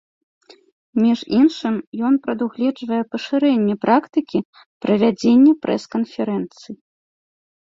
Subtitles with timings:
[1.01, 1.75] Між іншым
[2.09, 4.39] ён прадугледжвае пашырэнне практыкі
[4.87, 6.73] правядзення прэс-канферэнцый.